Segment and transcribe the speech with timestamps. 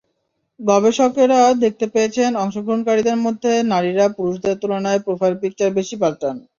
[0.59, 6.35] গবেষকেরা দেখতে পেয়েছেন, অংশগ্রহণকারীদের মধ্যে নারীরা পুরুষদের তুলনায় প্রোফাইল পিকচার বেশি পাল্টান।